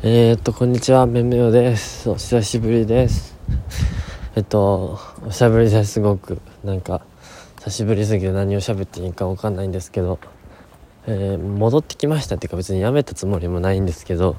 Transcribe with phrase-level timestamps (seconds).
[0.00, 2.08] えー、っと、こんにちは、めめおです。
[2.08, 3.36] お久しぶりです。
[4.36, 7.00] えっと、おしゃべりですごく、なんか、
[7.58, 10.20] 久しぶりすぎて何を喋っていいかわかんないんですけど、
[11.08, 14.36] えー、戻ってきましたっていうか別にやめたつもりもないんですけど、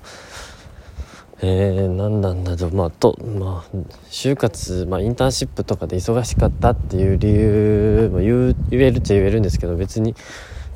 [1.42, 3.78] えー、何なんだと、まあ、と、まあ、
[4.10, 10.16] 就活、まあ、インターンシップとかで忙しかったっていう理由も言う言えるっちゃ言えるんですけど、別に、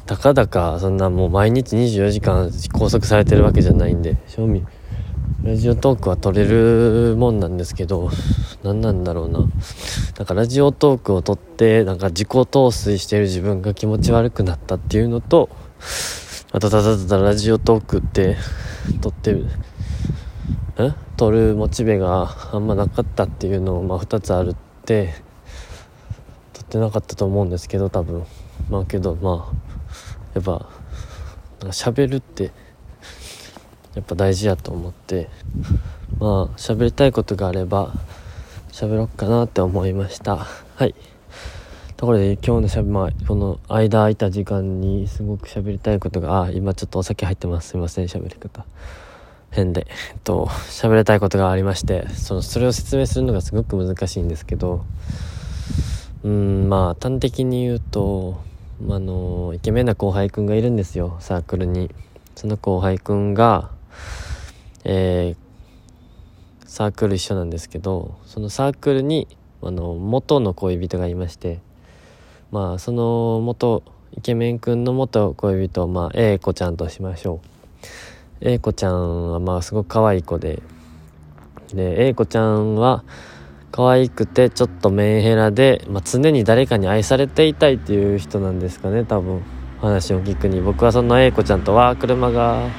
[0.05, 4.65] たかだかそんなもう毎日24時間拘束されてるわけじゃないんで正味。
[5.43, 8.09] ラジオトークは撮れるもんなんですけど
[8.63, 9.39] 何なんだろうな。
[9.39, 15.49] なんかラジオトークを撮ってなんか自己陶酔してる自分が気持ち悪くなったっていうのと
[16.51, 18.37] あとただただラジオトークって
[19.01, 19.47] 撮ってる
[20.77, 20.91] え？
[21.17, 25.13] 撮るモチベがあんまなかったっていうのをまあ2つあるって
[26.53, 28.25] 撮ってなかったと思うんですけど多分。
[28.69, 29.62] まあけどまあ
[30.33, 30.67] やっぱなんか
[31.69, 32.51] 喋るって
[33.95, 35.29] やっぱ大事やと思って
[36.19, 37.93] まあ喋りたいことがあれば
[38.71, 40.37] 喋ろっかなって思いました。
[40.37, 40.95] はい。
[41.95, 47.69] ところで今日のしゃべ、まあ、この間空いた時間にすごく喋りたいことがあ今ちょっとお酒入ってます。
[47.69, 48.65] すいません喋り方。
[49.51, 54.83] 変でえっと喋りたいことがありましてそのそれを説明するのがすごく難しいんですけど
[56.23, 58.41] うんまあ端的に言うと
[58.89, 61.89] あのイケメンな後輩くんがいるんですよサークルに。
[62.35, 63.69] その後輩くんが
[64.83, 69.27] えー、サークル一緒なんですけどそのサークルに
[69.61, 71.59] あの元の恋人がいまして
[72.51, 73.83] まあその元
[74.17, 77.47] イケメンくんの元恋人まあ A 子ちゃんとしましょう。
[78.41, 80.61] A 子ちゃんはまあすごく可愛い子で
[81.73, 83.03] で A 子ちゃんは
[83.75, 89.41] 可愛くてちょっとメンヘラで、まあ、常に誰かに愛されていたいっていう人なんですかね多分。
[89.81, 90.61] 話を聞くに。
[90.61, 92.61] 僕はその A 子ちゃんとは車が。
[92.61, 92.69] こ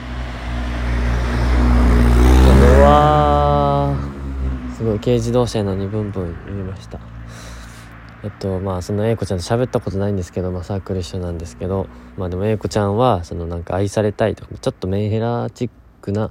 [2.64, 3.96] れは
[4.76, 7.00] すごい軽自動車なのにブンブン言いました。
[8.22, 16.30] えっとまあその A 子ちゃんと喋ったことないんですけど、まあ、サークル一緒なんですけどまあでも A 子ちゃんはそのなんか愛されたいとかちょっとメンヘラチックな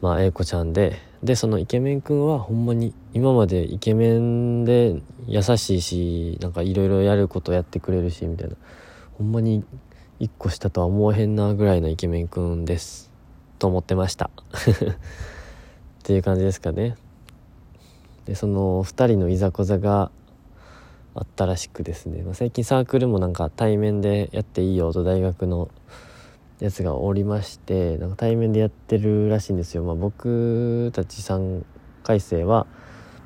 [0.00, 8.56] まあ A 子ちゃんででそのイケメン君はほんまに今までイケメンで優しいしなんかいろいろやることやってくれるしみたいな。
[9.18, 9.62] ほんまに
[10.20, 13.10] 1個下とは思えへんなぐらいのイケメン君です。
[13.58, 14.30] と思ってました。
[14.48, 16.96] っていう感じですかね。
[18.24, 20.10] でその2人のいざこざが
[21.14, 25.68] あったらしくですね、まあ、最近サークルもなんか対面でやっていいよと大学の
[26.60, 31.62] やつがおりましてなんか対面でやってるらしいんですよ、まあ、僕たち3
[32.02, 32.66] 回生は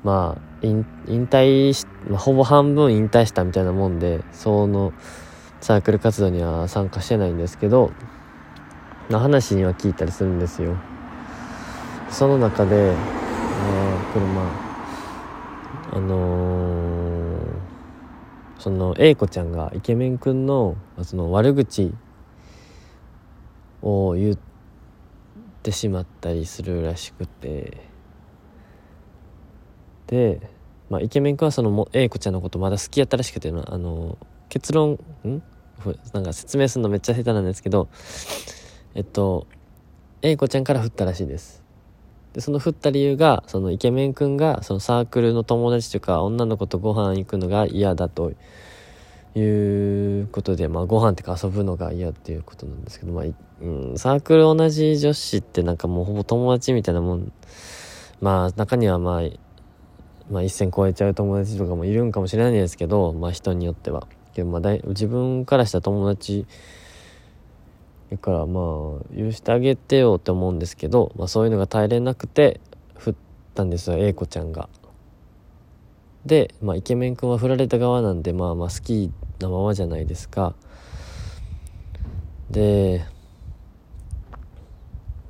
[0.03, 4.93] まあ引退し、まあ、ほぼ半分引退したみたいなもんでその
[5.61, 7.91] サークル活動には参加してないんですけど、
[9.09, 10.77] まあ、話には聞いたりするんですよ。
[12.11, 14.75] その中で、あ、車
[15.91, 17.41] あのー、
[18.59, 21.93] その A 子ちゃんがイケメンくんのその悪口
[23.85, 24.37] を言っ
[25.63, 27.87] てしまったりするらしくて。
[30.07, 30.49] で、
[30.89, 34.17] まあ、イケメン君はその A 子ちゃんのことまだ好きやったらしくてあの
[34.49, 35.41] 結論ん？
[36.13, 37.89] なんか説明するのめっちゃ下手なんですけど
[38.93, 39.47] えっと
[40.21, 41.63] A 子ちゃんから振ったらしいです。
[42.33, 48.33] でその振った理由がそのイケメン君がそのサークルの友達とか女の子とご飯行くのが嫌だと
[49.35, 53.25] いうことで、まあ、ご飯ってか遊ぶのが嫌っていうことなんですけど、まあ、
[53.61, 57.31] うん、サークル同じ女子ってなんかもうほぼ友達みたいなもん、
[58.21, 59.21] まあ、中にはまあ、
[60.31, 64.07] まあ、一線超えちゃう友達とかもいるんかもしれないですけど、まあ、人によっては。
[64.33, 66.45] けど、まあだい、自分からした友達
[68.11, 72.59] だからまあ許してあげてよって思うんですけど、まあ、そういうのが耐えれなくて
[72.97, 73.15] 振っ
[73.55, 74.69] たんですよ A 子ちゃんが。
[76.25, 80.55] で、まあ、イケメン君は振られた側なんでまあまあ好きなままじゃないですか。
[82.49, 83.05] で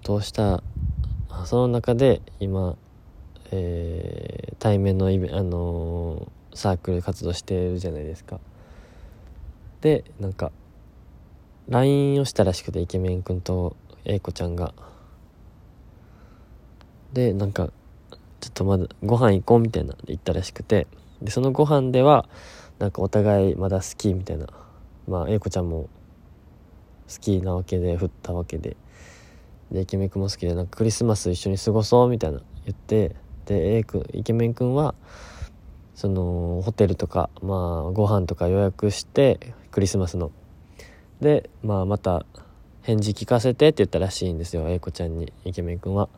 [0.04, 0.62] どうした？
[1.46, 2.76] その中で今、
[3.52, 8.40] えー、対面のイベあのー、サークル活動してるじゃないですか。
[9.82, 10.52] でなんか
[11.68, 14.74] LINE をしたらしくてイケメン君と英子ちゃんが。
[17.14, 17.72] でなんか
[18.42, 20.88] ちょっとまだご飯行こうみたいな言ったらしくて。
[21.22, 22.28] でそのご飯では
[22.80, 24.48] なんかお互いまだ好きみたいな。
[25.08, 25.90] まあ英子ちゃんも
[27.08, 28.76] 好きなわけで振ったわけで。
[29.72, 33.16] でイケメン君も好きでなんかクリスマス一緒に過ごそうみたいな言って。
[33.46, 34.96] で A 君イケメン君は
[35.94, 40.32] そのホテルとかまあご飯とか予約してクリスマスの。
[41.22, 42.26] でまあまた
[42.82, 46.10] 返事聞かせてって言ったらしいんですよ英子ちゃんにイケメン君は。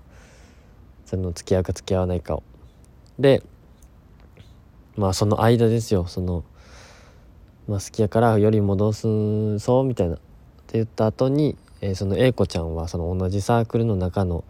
[1.06, 2.44] その付き合うか付き合わないかを。
[3.18, 3.42] で
[4.98, 6.06] まあその間ですよ。
[6.08, 6.44] その、
[7.68, 10.16] まあ、好きやからより戻すそうみたいな。
[10.16, 10.24] って
[10.74, 14.44] 言った後に、えー、その英子ちゃんはその同じサークルの中の、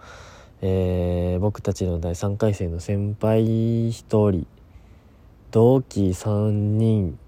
[0.62, 3.92] えー、僕たちの第3回生の先輩1
[4.32, 4.48] 人
[5.52, 7.20] 同期3人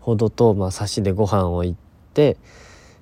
[0.00, 1.78] ほどと、まあ、差しでご飯を行っ
[2.14, 2.36] て、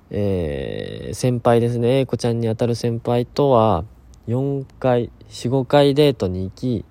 [0.09, 1.99] えー、先輩ですね。
[1.99, 3.83] 英子ちゃんにあたる先輩とは
[4.27, 6.85] 4回45回デートに行き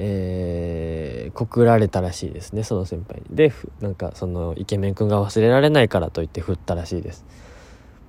[0.00, 3.36] えー、告られたらしいですねその先輩に。
[3.36, 7.26] でなんかそのイケメン君が忘れられないからと言って振ったらしいです。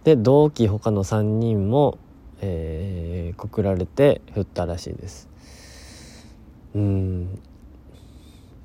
[0.03, 1.97] で同期他の3人も、
[2.41, 5.29] えー、告られて振ったらしいです。
[6.75, 7.39] うん。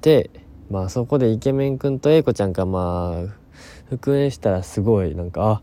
[0.03, 0.31] で
[0.71, 3.45] まあそこでイケメン君と英子ちゃんがまあ
[3.89, 5.63] 復縁したらすごいなんか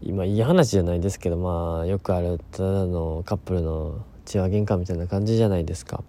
[0.00, 6.02] 今いい話じゃないですけどまあよくあるただのカップルの血話喧嘩みたいな感じじゃないですか。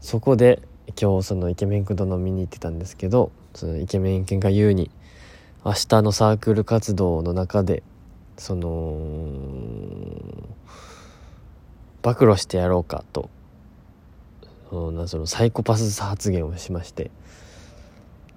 [0.00, 0.62] そこで
[1.00, 4.90] 今日そのイケメン君と飲みに行ってたんですけどそのイケメン君が言うに
[5.64, 7.82] 明日のサークル活動の中で
[8.38, 8.96] その
[12.02, 13.28] 暴露してやろうかと
[14.70, 17.10] そのそのサイコパス発言をしまして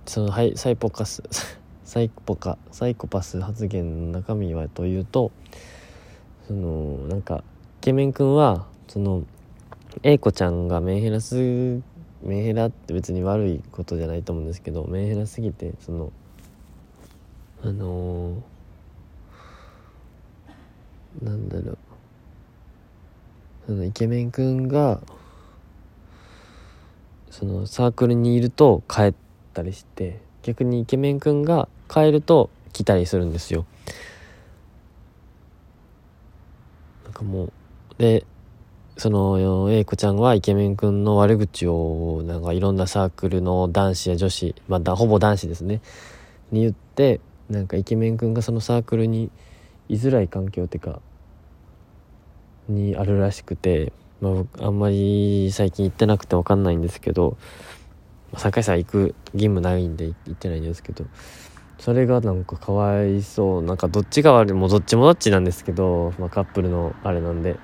[0.06, 1.24] そのはいサイポカス
[1.86, 5.31] サイコパサイコパス発言の中身はというと
[6.48, 7.44] そのなんか
[7.80, 9.24] イケメン君はその
[10.01, 11.36] A 子ちゃんがメンヘラす
[12.24, 16.12] メンヘラって別に悪いことじゃないと思うんですけどメンヘラすぎてその
[17.62, 21.78] あのー、なんだろう。
[23.66, 25.00] そのイケメン君が
[27.30, 29.13] そのサークルにいると帰っ
[29.54, 33.66] たりして逆にイケメン君が帰ると来たりするんですよ。
[37.06, 37.54] なんかもう
[37.98, 38.25] で
[38.98, 45.81] その英子ちゃんはイケメン君の悪口をなんかいろんなサークルの男子や女子まあほぼ男子ですね
[46.51, 47.19] に言って
[47.50, 49.31] なんかイケメン君がそのサークルに
[49.90, 51.01] 居づらい環境っていうか
[52.69, 53.92] にあるらしくて、
[54.22, 57.36] まあ、あんまり最近行ってなくて分かんないんですけど
[58.34, 61.06] 3回戦行く義務ないんで行ってないんですけど
[61.80, 67.57] それがなんかかわいそうなんかどっちが悪いもうどっちもどっちなんですけど、まあ、カップルのあれなんで。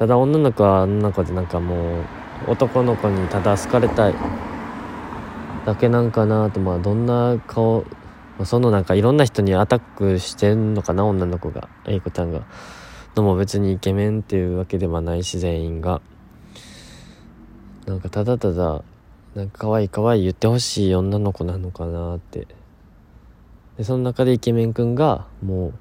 [0.00, 2.04] ただ女の子は女の子でなんかもう
[2.52, 4.14] 男の子にただ好かれたい
[5.66, 7.84] だけなんかなとまあどんな顔
[8.42, 12.46] そのなんかいろんな人にアタックしてんのかな女の子が英子ちゃんが。
[13.14, 16.00] のも別にイケメンっていうわけではないし全員が。
[17.84, 18.82] なんかただただ
[19.34, 22.46] なんか可愛い可愛い言ってほしい女の子なのかなって。
[23.76, 25.74] でその中でイケメンくんがもう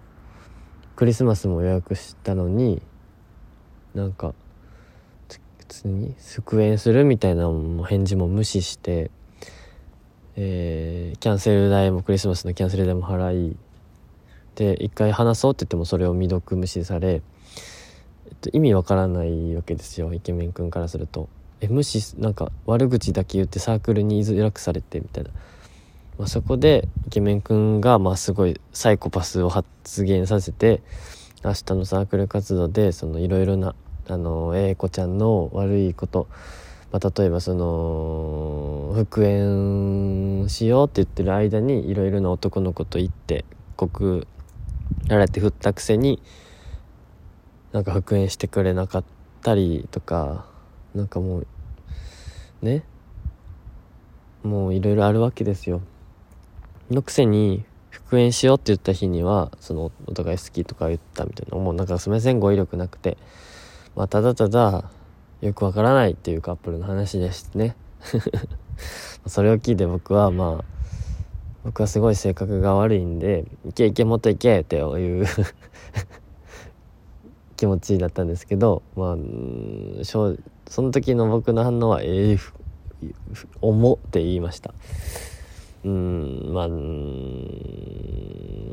[0.98, 2.82] クリスマスも予約したのに
[3.94, 4.34] なんか
[5.60, 7.48] 普通に復縁するみたいな
[7.88, 9.12] 返事も無視して、
[10.36, 13.58] えー、キャンセル代もクリスマスのキャンセル代も払い
[14.56, 21.30] で一回話そうって言ってもそれを未読無視され、えっと、意味わからないわけですよイケメン君からすると。
[21.62, 25.30] え無視なんか悪口だけ言ってサークルに居づらくされてみたいな、
[26.18, 30.82] まあ、そこでイケメン君がまあすごいサイコパスを発言させて
[31.42, 33.74] 明日のサークル活動でいろいろな
[34.10, 36.28] あの英子ちゃんの悪いこと、
[36.92, 43.46] まあ、例えばその復縁しようって言ってる間にいろいろな男の子と行って
[43.78, 44.28] 告
[45.08, 46.22] られて振ったくせに
[47.72, 49.04] なんか復縁してくれなかっ
[49.42, 50.46] たりとか
[50.94, 51.48] なんかもう
[52.62, 52.84] ね？
[54.44, 55.82] もういろいろあるわけですよ。
[56.90, 57.64] のくせに
[58.10, 63.20] 復縁しようって言った日にはそのお互い好きとか言ったみたいなもうなんかすみません語彙力なくて
[63.96, 64.86] まあただただ
[65.42, 67.76] よくわからないっていうカップルの話ですね。
[69.28, 70.66] それを聞いて僕はまあ
[71.64, 75.28] 僕はすごい性格が悪いんで「いけいけもっといけ」っていう
[77.58, 79.18] 気持ちだったんですけどまあ
[80.04, 80.36] そ
[80.82, 82.40] の時の僕の反応は「ええー、
[83.62, 84.74] 重」って言いました。
[85.86, 86.52] うん。
[86.54, 86.68] まあ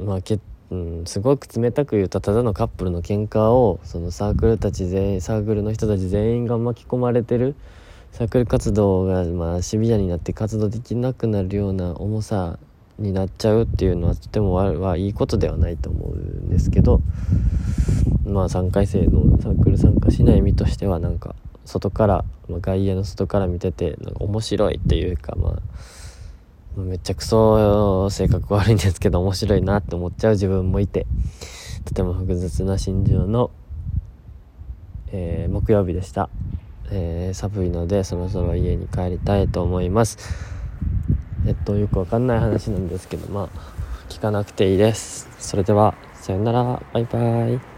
[0.04, 0.38] まあけ
[0.70, 7.54] うんすごく冷たく言うとただのカップルの喧嘩をそのサークルたち全員サークルの人たち全員が巻き込まれてる
[8.10, 12.58] サークル活動がまあシビアになって活動できなくなるような重さ
[12.98, 17.00] になっちゃうっていうのはとてもはいいことではないと思うんですけど
[18.24, 25.52] まあ3回生のサークル参加しない身としてはなんか外から、まあ、外野の外から見ててなんか面白いっていうかまあ
[26.76, 31.06] めっちゃくそ性格悪いんですけど面白いなって思っちゃう自分もいて。
[31.86, 33.52] とても複雑な心情の、
[35.12, 36.28] えー、木曜日でした、
[36.90, 40.18] えー、寒いのでそろそろ家に帰りたいと思います。
[41.46, 43.48] えっとよくわかんない話なんですけどまあ
[44.08, 45.28] 聞かなくていいです。
[45.38, 46.82] それではさよなら。
[46.92, 47.75] バイバイ。